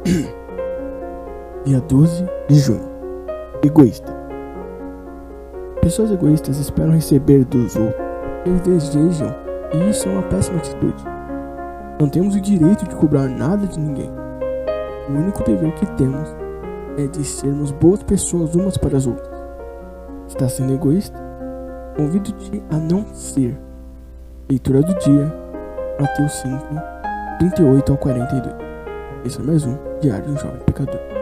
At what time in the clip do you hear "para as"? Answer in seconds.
18.78-19.06